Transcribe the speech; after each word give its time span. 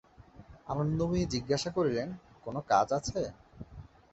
আনন্দময়ী 0.67 1.23
জিজ্ঞাসা 1.33 1.69
করিলেন, 1.77 2.07
কোনো 2.45 2.59
কাজ 2.71 2.87
আছে? 2.97 3.19